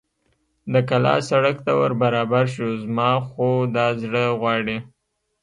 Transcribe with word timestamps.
د 0.73 0.75
کلا 0.89 1.15
سړک 1.29 1.55
ته 1.65 1.71
ور 1.79 1.93
برابر 2.03 2.45
شو، 2.53 2.67
زما 2.83 3.11
خو 3.27 3.47
دا 3.75 3.87
زړه 4.01 4.23
غواړي. 4.39 4.77